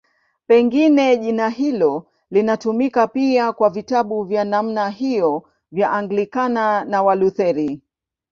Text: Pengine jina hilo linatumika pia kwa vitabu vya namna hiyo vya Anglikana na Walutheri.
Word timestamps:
Pengine 0.47 1.17
jina 1.17 1.49
hilo 1.49 2.05
linatumika 2.31 3.07
pia 3.07 3.51
kwa 3.53 3.69
vitabu 3.69 4.23
vya 4.23 4.43
namna 4.45 4.89
hiyo 4.89 5.43
vya 5.71 5.91
Anglikana 5.91 6.85
na 6.85 7.03
Walutheri. 7.03 7.81